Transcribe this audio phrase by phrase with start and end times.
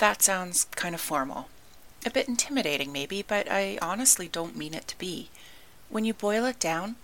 [0.00, 1.48] that sounds kind of formal.
[2.04, 5.28] A bit intimidating, maybe, but I honestly don't mean it to be.
[5.90, 6.96] When you boil it down,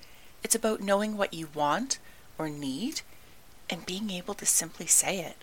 [0.42, 1.98] it's about knowing what you want
[2.38, 3.02] or need
[3.68, 5.36] and being able to simply say it.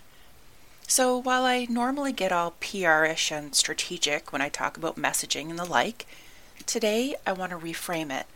[0.88, 5.48] So while I normally get all PR ish and strategic when I talk about messaging
[5.48, 6.06] and the like,
[6.66, 8.26] today I want to reframe it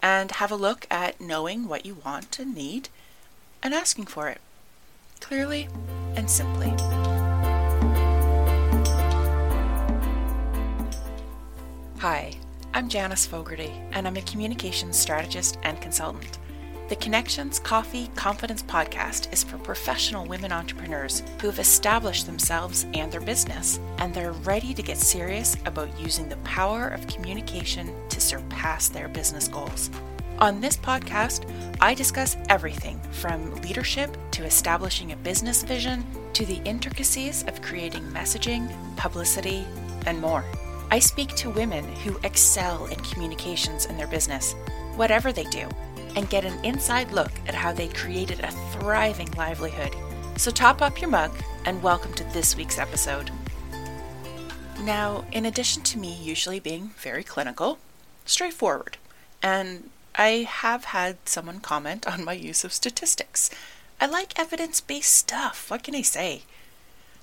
[0.00, 2.88] and have a look at knowing what you want and need
[3.62, 4.40] and asking for it
[5.20, 5.68] clearly
[6.14, 6.72] and simply.
[12.00, 12.32] Hi,
[12.72, 16.38] I'm Janice Fogarty, and I'm a communications strategist and consultant.
[16.88, 23.12] The Connections Coffee Confidence podcast is for professional women entrepreneurs who have established themselves and
[23.12, 28.18] their business, and they're ready to get serious about using the power of communication to
[28.18, 29.90] surpass their business goals.
[30.38, 31.44] On this podcast,
[31.82, 38.04] I discuss everything from leadership to establishing a business vision to the intricacies of creating
[38.04, 39.66] messaging, publicity,
[40.06, 40.46] and more.
[40.92, 44.54] I speak to women who excel in communications in their business,
[44.96, 45.68] whatever they do,
[46.16, 49.94] and get an inside look at how they created a thriving livelihood.
[50.36, 51.30] So top up your mug
[51.64, 53.30] and welcome to this week's episode.
[54.80, 57.78] Now, in addition to me usually being very clinical,
[58.26, 58.96] straightforward,
[59.40, 63.48] and I have had someone comment on my use of statistics.
[64.00, 66.42] I like evidence based stuff, what can I say?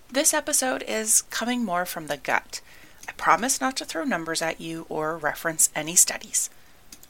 [0.09, 2.61] This episode is coming more from the gut.
[3.07, 6.49] I promise not to throw numbers at you or reference any studies.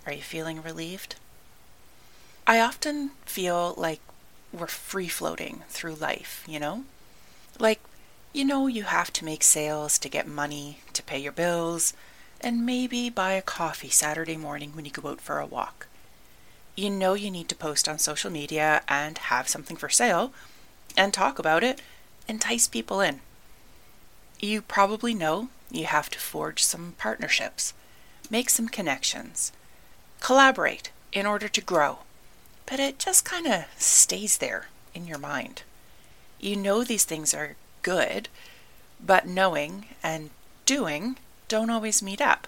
[0.06, 1.16] Are you feeling relieved?
[2.46, 4.00] I often feel like
[4.53, 6.84] we're free floating through life, you know?
[7.59, 7.81] Like,
[8.34, 11.94] you know, you have to make sales to get money to pay your bills
[12.40, 15.88] and maybe buy a coffee Saturday morning when you go out for a walk.
[16.75, 20.31] You know you need to post on social media and have something for sale
[20.96, 21.81] and talk about it,
[22.28, 23.22] entice people in.
[24.39, 27.73] You probably know you have to forge some partnerships,
[28.29, 29.51] make some connections,
[30.21, 31.99] collaborate in order to grow,
[32.65, 35.63] but it just kind of stays there in your mind.
[36.39, 38.29] You know these things are good,
[39.03, 40.29] but knowing and
[40.65, 41.17] doing
[41.47, 42.47] don't always meet up.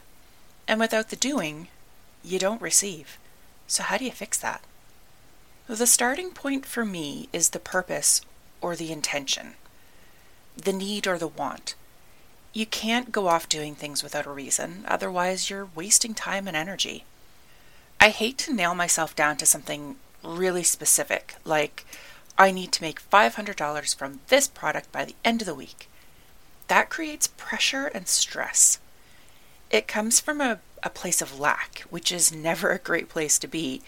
[0.67, 1.69] And without the doing,
[2.23, 3.17] you don't receive.
[3.66, 4.61] So, how do you fix that?
[5.67, 8.21] The starting point for me is the purpose
[8.61, 9.56] or the intention,
[10.64, 11.75] the need or the want.
[12.53, 17.03] You can't go off doing things without a reason, otherwise, you're wasting time and energy.
[18.00, 21.86] I hate to nail myself down to something really specific, like
[22.38, 25.89] I need to make $500 from this product by the end of the week.
[26.68, 28.80] That creates pressure and stress.
[29.69, 33.48] It comes from a, a place of lack, which is never a great place to
[33.48, 33.81] be,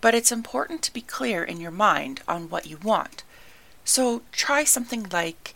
[0.00, 3.24] but it's important to be clear in your mind on what you want.
[3.84, 5.54] So try something like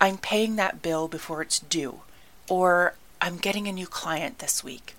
[0.00, 2.00] I'm paying that bill before it's due,
[2.48, 4.94] or I'm getting a new client this week.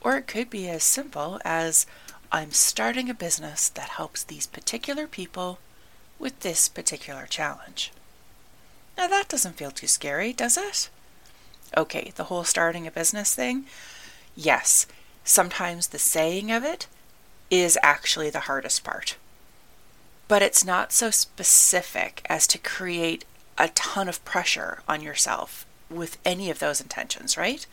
[0.00, 1.86] Or it could be as simple as
[2.32, 5.58] I'm starting a business that helps these particular people
[6.18, 7.92] with this particular challenge.
[8.96, 10.88] Now that doesn't feel too scary, does it?
[11.76, 13.66] Okay, the whole starting a business thing?
[14.34, 14.86] Yes,
[15.24, 16.86] sometimes the saying of it
[17.50, 19.16] is actually the hardest part.
[20.28, 23.24] but it's not so specific as to create
[23.58, 27.66] a ton of pressure on yourself with any of those intentions, right?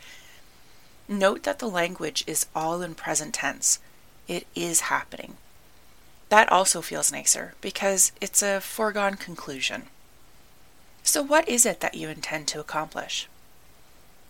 [1.08, 3.78] Note that the language is all in present tense.
[4.26, 5.36] It is happening.
[6.30, 9.84] That also feels nicer because it's a foregone conclusion.
[11.02, 13.28] So, what is it that you intend to accomplish?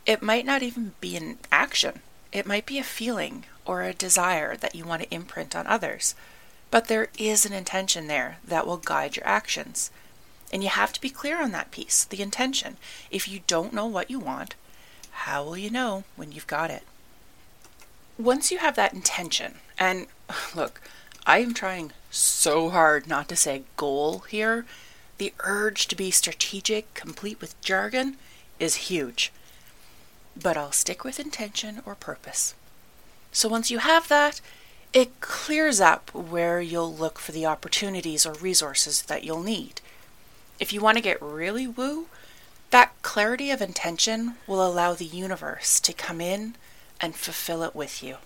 [0.05, 2.01] It might not even be an action,
[2.33, 6.15] it might be a feeling or a desire that you want to imprint on others.
[6.71, 9.93] But there is an intention there that will guide your actions.
[10.55, 12.77] And you have to be clear on that piece, the intention.
[13.11, 14.55] If you don't know what you want,
[15.11, 16.85] how will you know when you've got it?
[18.17, 20.07] Once you have that intention, and
[20.55, 20.81] look,
[21.27, 24.65] I am trying so hard not to say goal here,
[25.19, 28.17] the urge to be strategic, complete with jargon,
[28.61, 29.33] is huge.
[30.41, 32.55] But I'll stick with intention or purpose.
[33.33, 34.41] So once you have that,
[34.93, 39.81] it clears up where you'll look for the opportunities or resources that you'll need.
[40.59, 42.07] If you want to get really woo,
[42.71, 46.57] that clarity of intention will allow the universe to come in
[47.01, 48.17] and fulfill it with you.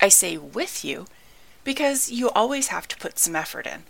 [0.00, 1.06] I say with you
[1.64, 3.84] because you always have to put some effort in.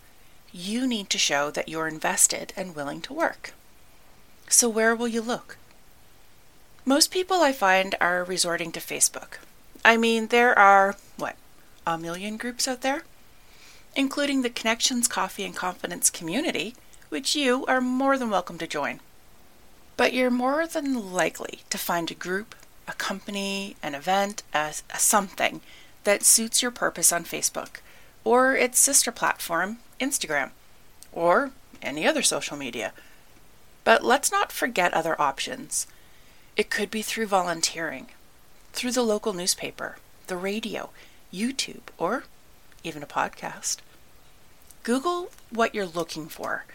[0.51, 3.53] You need to show that you're invested and willing to work.
[4.47, 5.57] So, where will you look?
[6.85, 9.37] Most people I find are resorting to Facebook.
[9.85, 11.35] I mean, there are, what,
[11.85, 13.03] a million groups out there?
[13.95, 16.75] Including the Connections Coffee and Confidence community,
[17.09, 18.99] which you are more than welcome to join.
[19.97, 22.55] But you're more than likely to find a group,
[22.87, 25.61] a company, an event, a, a something
[26.03, 27.81] that suits your purpose on Facebook,
[28.23, 30.51] or its sister platform, Instagram,
[31.11, 31.51] or
[31.81, 32.93] any other social media.
[33.83, 35.87] But let's not forget other options.
[36.55, 38.07] It could be through volunteering,
[38.71, 39.97] through the local newspaper,
[40.27, 40.91] the radio,
[41.33, 42.23] YouTube, or
[42.83, 43.77] even a podcast.
[44.83, 46.65] Google what you're looking for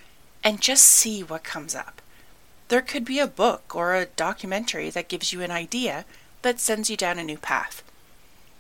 [0.45, 2.03] and just see what comes up.
[2.69, 6.05] There could be a book or a documentary that gives you an idea
[6.43, 7.83] that sends you down a new path.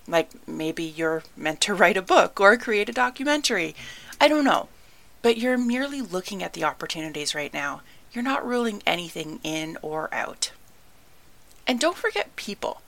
[0.09, 3.77] Like maybe you're meant to write a book or create a documentary.
[4.21, 4.69] I don't know.
[5.23, 7.83] But you're merely looking at the opportunities right now.
[8.13, 10.53] You're not ruling anything in or out.
[11.67, 12.83] And don't forget people.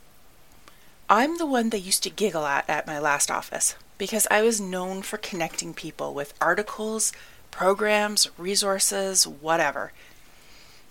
[1.09, 4.61] I'm the one they used to giggle at at my last office because I was
[4.61, 7.13] known for connecting people with articles,
[7.57, 9.91] programs, resources, whatever.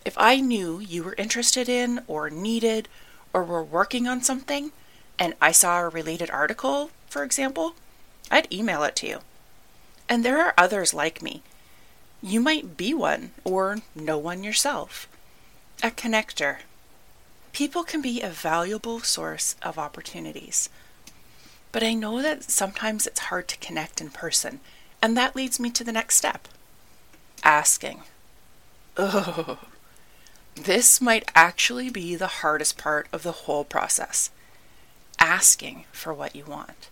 [0.04, 2.90] If I knew you were interested in or needed
[3.34, 4.72] or were working on something
[5.20, 7.76] and I saw a related article, for example,
[8.32, 9.20] I'd email it to you.
[10.10, 11.44] And there are others like me.
[12.20, 15.08] You might be one or know one yourself.
[15.84, 16.58] A connector.
[17.54, 20.70] People can be a valuable source of opportunities.
[21.72, 24.62] But I know that sometimes it's hard to connect in person,
[25.02, 26.48] and that leads me to the next step
[27.44, 28.02] asking.
[28.98, 29.60] Oh,
[30.56, 34.30] this might actually be the hardest part of the whole process
[35.20, 36.90] asking for what you want,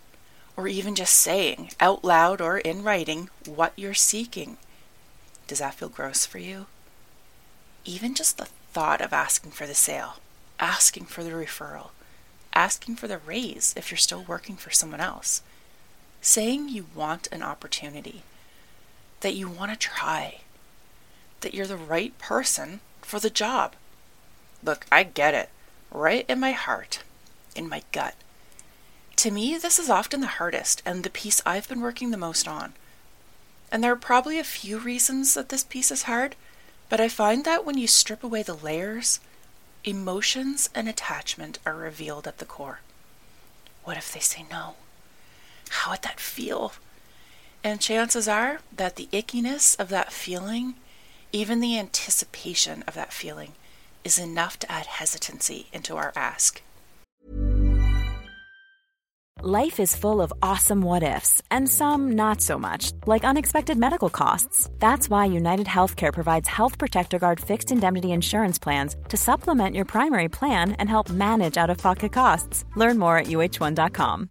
[0.56, 4.58] or even just saying out loud or in writing what you're seeking.
[5.46, 6.66] Does that feel gross for you?
[7.84, 10.16] Even just the thought of asking for the sale
[10.60, 11.90] asking for the referral,
[12.54, 15.42] asking for the raise if you're still working for someone else,
[16.24, 18.22] saying you want an opportunity,
[19.20, 20.40] that you want to try,
[21.42, 23.74] that you're the right person for the job.
[24.62, 25.50] Look, I get it,
[25.90, 27.02] right in my heart,
[27.54, 28.14] in my gut.
[29.16, 32.48] To me, this is often the hardest and the piece I've been working the most
[32.48, 32.72] on.
[33.70, 36.36] And there are probably a few reasons that this piece is hard,
[36.88, 39.20] but I find that when you strip away the layers,
[39.86, 42.80] Emotions and attachment are revealed at the core.
[43.82, 44.76] What if they say no?
[45.84, 46.72] How would that feel?
[47.62, 50.76] And chances are that the ickiness of that feeling,
[51.30, 53.52] even the anticipation of that feeling,
[54.02, 56.62] is enough to add hesitancy into our ask.
[59.42, 64.08] Life is full of awesome what ifs, and some not so much, like unexpected medical
[64.08, 64.70] costs.
[64.78, 69.84] That's why United Healthcare provides Health Protector Guard fixed indemnity insurance plans to supplement your
[69.84, 72.64] primary plan and help manage out of pocket costs.
[72.74, 74.30] Learn more at uh1.com.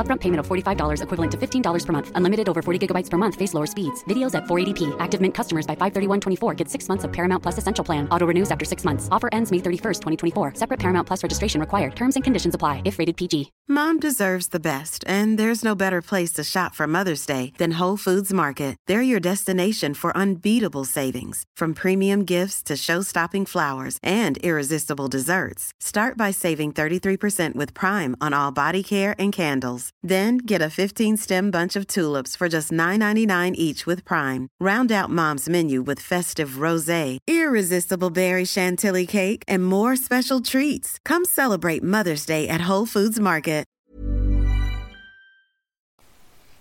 [0.00, 2.10] Upfront payment of $45 equivalent to $15 per month.
[2.14, 3.34] Unlimited over 40 gigabytes per month.
[3.34, 4.02] Face lower speeds.
[4.04, 4.96] Videos at 480p.
[4.98, 8.08] Active Mint customers by 531.24 get six months of Paramount Plus Essential Plan.
[8.08, 9.06] Auto renews after six months.
[9.10, 10.54] Offer ends May 31st, 2024.
[10.54, 11.94] Separate Paramount Plus registration required.
[11.94, 13.52] Terms and conditions apply if rated PG.
[13.68, 17.78] Mom deserves the best, and there's no better place to shop for Mother's Day than
[17.78, 18.76] Whole Foods Market.
[18.88, 25.72] They're your destination for unbeatable savings, from premium gifts to show-stopping flowers and irresistible desserts.
[25.78, 29.89] Start by saving 33% with Prime on all body care and candles.
[30.02, 34.48] Then get a 15-stem bunch of tulips for just $9.99 each with Prime.
[34.60, 40.98] Round out Mom's menu with festive rosé, irresistible berry chantilly cake, and more special treats.
[41.04, 43.60] Come celebrate Mother's Day at Whole Foods Market.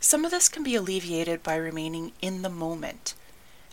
[0.01, 3.15] Some of this can be alleviated by remaining in the moment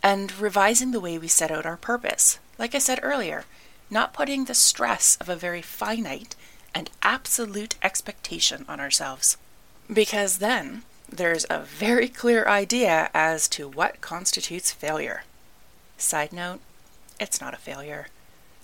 [0.02, 2.40] and revising the way we set out our purpose.
[2.58, 3.44] Like I said earlier,
[3.90, 6.34] not putting the stress of a very finite
[6.74, 9.36] and absolute expectation on ourselves.
[9.92, 15.22] Because then there's a very clear idea as to what constitutes failure.
[15.96, 16.60] Side note,
[17.20, 18.08] it's not a failure.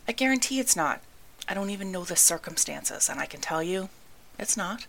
[0.06, 1.00] I guarantee it's not.
[1.48, 3.88] I don't even know the circumstances, and I can tell you,
[4.38, 4.86] it's not.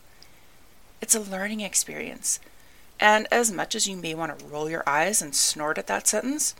[1.01, 2.39] It's a learning experience.
[2.99, 6.07] And as much as you may want to roll your eyes and snort at that
[6.07, 6.55] sentence,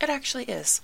[0.00, 0.80] it actually is.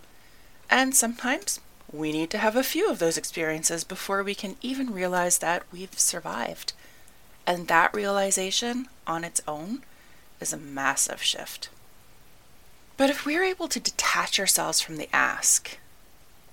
[0.70, 1.60] And sometimes
[1.92, 5.62] we need to have a few of those experiences before we can even realize that
[5.72, 6.72] we've survived.
[7.48, 9.80] And that realization on its own
[10.38, 11.70] is a massive shift.
[12.98, 15.78] But if we're able to detach ourselves from the ask,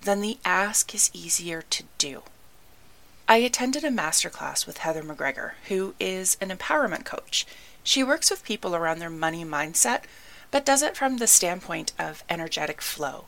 [0.04, 2.24] then the ask is easier to do.
[3.28, 7.46] I attended a masterclass with Heather McGregor, who is an empowerment coach.
[7.84, 10.04] She works with people around their money mindset,
[10.50, 13.26] but does it from the standpoint of energetic flow.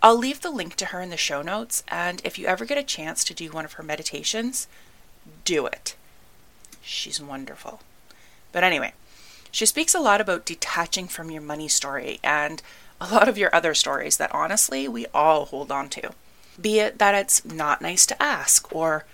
[0.00, 2.78] I'll leave the link to her in the show notes, and if you ever get
[2.78, 4.68] a chance to do one of her meditations,
[5.44, 5.96] do it.
[6.90, 7.80] She's wonderful.
[8.50, 8.94] But anyway,
[9.52, 12.60] she speaks a lot about detaching from your money story and
[13.00, 16.10] a lot of your other stories that honestly we all hold on to.
[16.60, 19.04] Be it that it's not nice to ask, or,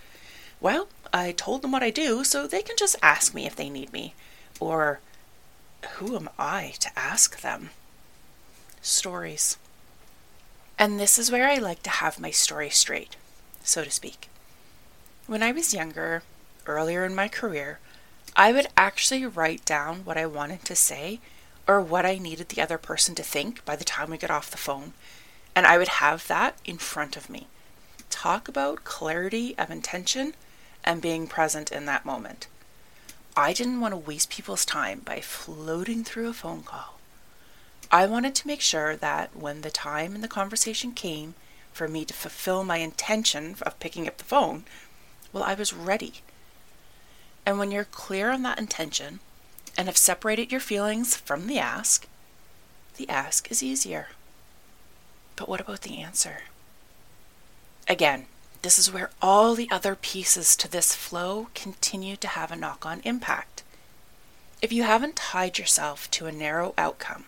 [0.58, 3.68] well, I told them what I do, so they can just ask me if they
[3.68, 4.14] need me,
[4.58, 5.00] or,
[5.96, 7.70] who am I to ask them?
[8.80, 9.58] Stories.
[10.78, 13.16] And this is where I like to have my story straight,
[13.62, 14.28] so to speak.
[15.26, 16.22] When I was younger,
[16.66, 17.78] earlier in my career,
[18.34, 21.20] I would actually write down what I wanted to say
[21.66, 24.50] or what I needed the other person to think by the time we got off
[24.50, 24.92] the phone,
[25.54, 27.48] and I would have that in front of me.
[28.10, 30.34] Talk about clarity of intention
[30.84, 32.46] and being present in that moment.
[33.36, 36.98] I didn't want to waste people's time by floating through a phone call.
[37.90, 41.34] I wanted to make sure that when the time and the conversation came
[41.72, 44.64] for me to fulfill my intention of picking up the phone,
[45.32, 46.14] well, I was ready.
[47.46, 49.20] And when you're clear on that intention
[49.78, 52.08] and have separated your feelings from the ask,
[52.96, 54.08] the ask is easier.
[55.36, 56.42] But what about the answer?
[57.88, 58.26] Again,
[58.62, 62.84] this is where all the other pieces to this flow continue to have a knock
[62.84, 63.62] on impact.
[64.60, 67.26] If you haven't tied yourself to a narrow outcome,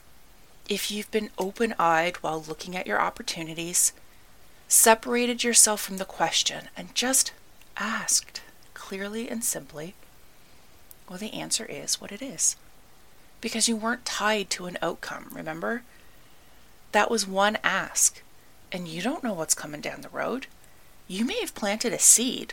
[0.69, 3.93] if you've been open eyed while looking at your opportunities,
[4.67, 7.33] separated yourself from the question, and just
[7.77, 8.41] asked
[8.75, 9.95] clearly and simply,
[11.09, 12.57] well, the answer is what it is.
[13.41, 15.83] Because you weren't tied to an outcome, remember?
[16.93, 18.23] That was one ask,
[18.73, 20.47] and you don't know what's coming down the road
[21.11, 22.53] you may have planted a seed.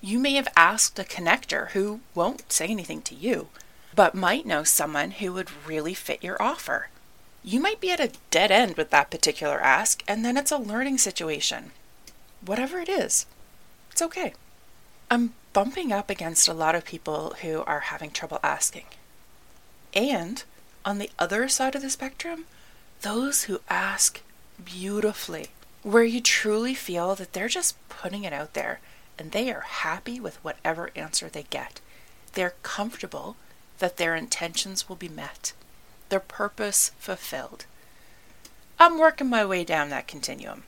[0.00, 3.48] You may have asked a connector who won't say anything to you,
[3.94, 6.88] but might know someone who would really fit your offer.
[7.42, 10.58] You might be at a dead end with that particular ask, and then it's a
[10.58, 11.72] learning situation.
[12.40, 13.26] Whatever it is,
[13.90, 14.32] it's okay.
[15.10, 18.84] I'm bumping up against a lot of people who are having trouble asking.
[19.92, 20.44] And
[20.84, 22.44] on the other side of the spectrum,
[23.02, 24.20] those who ask
[24.64, 25.48] beautifully
[25.82, 28.78] where you truly feel that they're just putting it out there
[29.18, 31.80] and they are happy with whatever answer they get.
[32.34, 33.34] They're comfortable
[33.80, 35.52] that their intentions will be met,
[36.08, 37.64] their purpose fulfilled.
[38.78, 40.62] I'm working my way down that continuum.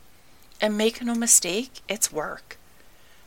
[0.60, 2.58] And make no mistake, it's work.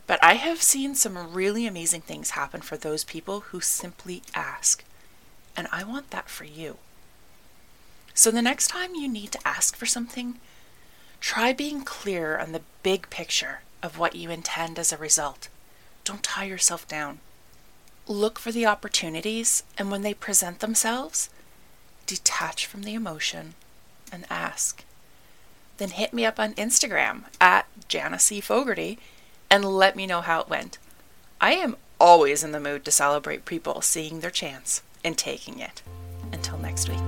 [0.07, 4.83] But I have seen some really amazing things happen for those people who simply ask.
[5.57, 6.77] And I want that for you.
[8.13, 10.39] So the next time you need to ask for something,
[11.25, 15.50] Try being clear on the big picture of what you intend as a result.
[16.03, 17.17] don't tie yourself down.
[18.07, 21.29] Look for the opportunities, and when they present themselves,
[22.05, 23.55] detach from the emotion
[24.12, 24.83] and ask.
[25.77, 28.39] Then hit me up on Instagram at Janice.
[28.43, 29.00] Fogarty
[29.49, 30.77] and let me know how it went.
[31.39, 35.81] I am always in the mood to celebrate people seeing their chance and taking it.
[36.31, 36.99] Until next week.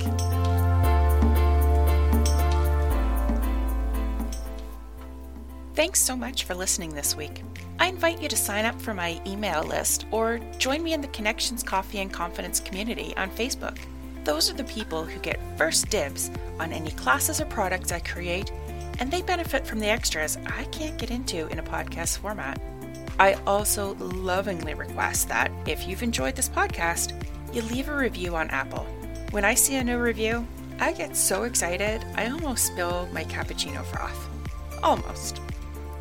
[5.78, 7.44] Thanks so much for listening this week.
[7.80, 11.08] I invite you to sign up for my email list or join me in the
[11.10, 13.78] Connections Coffee and Confidence community on Facebook.
[14.24, 18.52] Those are the people who get first dibs on any classes or products I create,
[19.00, 22.62] and they benefit from the extras I can't get into in a podcast format.
[23.20, 27.14] I also lovingly request that if you've enjoyed this podcast,
[27.54, 28.86] you leave a review on Apple.
[29.32, 30.46] When I see a new review,
[30.80, 34.28] I get so excited I almost spill my cappuccino froth.
[34.84, 35.42] Almost.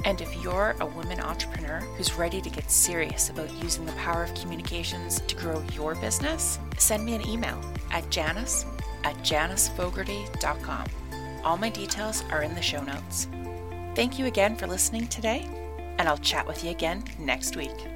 [0.05, 4.23] And if you're a woman entrepreneur who's ready to get serious about using the power
[4.23, 7.61] of communications to grow your business, send me an email
[7.91, 8.67] at janice
[9.03, 10.87] at janicefogarty.com.
[11.47, 13.29] All my details are in the show notes.
[13.95, 15.47] Thank you again for listening today,
[15.97, 17.96] and I'll chat with you again next week.